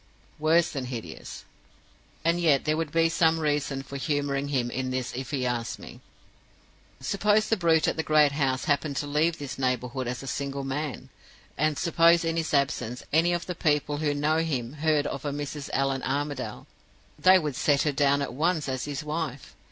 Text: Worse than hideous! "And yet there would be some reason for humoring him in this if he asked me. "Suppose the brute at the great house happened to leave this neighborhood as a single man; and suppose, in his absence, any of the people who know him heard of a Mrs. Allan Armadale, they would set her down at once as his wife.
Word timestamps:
Worse 0.39 0.71
than 0.71 0.85
hideous! 0.85 1.45
"And 2.25 2.39
yet 2.41 2.65
there 2.65 2.75
would 2.75 2.91
be 2.91 3.07
some 3.07 3.39
reason 3.39 3.83
for 3.83 3.97
humoring 3.97 4.47
him 4.47 4.71
in 4.71 4.89
this 4.89 5.13
if 5.13 5.29
he 5.29 5.45
asked 5.45 5.77
me. 5.77 5.99
"Suppose 6.99 7.47
the 7.47 7.55
brute 7.55 7.87
at 7.87 7.97
the 7.97 8.01
great 8.01 8.31
house 8.31 8.65
happened 8.65 8.95
to 8.97 9.05
leave 9.05 9.37
this 9.37 9.59
neighborhood 9.59 10.07
as 10.07 10.23
a 10.23 10.25
single 10.25 10.63
man; 10.63 11.09
and 11.55 11.77
suppose, 11.77 12.25
in 12.25 12.35
his 12.35 12.51
absence, 12.51 13.03
any 13.13 13.31
of 13.31 13.45
the 13.45 13.53
people 13.53 13.97
who 13.97 14.15
know 14.15 14.37
him 14.37 14.73
heard 14.73 15.05
of 15.05 15.23
a 15.23 15.31
Mrs. 15.31 15.69
Allan 15.71 16.01
Armadale, 16.01 16.65
they 17.19 17.37
would 17.37 17.55
set 17.55 17.83
her 17.83 17.91
down 17.91 18.23
at 18.23 18.33
once 18.33 18.67
as 18.67 18.85
his 18.85 19.03
wife. 19.03 19.55